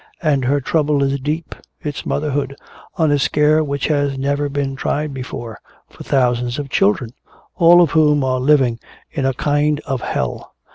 And 0.23 0.45
her 0.45 0.59
trouble 0.59 1.03
is 1.03 1.19
deep, 1.19 1.53
it's 1.79 2.07
motherhood 2.07 2.55
on 2.95 3.11
a 3.11 3.19
scale 3.19 3.63
which 3.63 3.85
has 3.85 4.17
never 4.17 4.49
been 4.49 4.75
tried 4.75 5.13
before 5.13 5.59
for 5.89 6.01
thousands 6.03 6.57
of 6.57 6.71
children, 6.71 7.11
all 7.55 7.83
of 7.83 7.91
whom 7.91 8.23
are 8.23 8.39
living 8.39 8.79
in 9.11 9.27
a 9.27 9.33
kind 9.35 9.79
of 9.81 10.01
hell. 10.01 10.55